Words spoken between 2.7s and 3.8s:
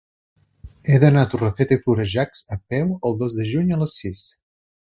peu el dos de juny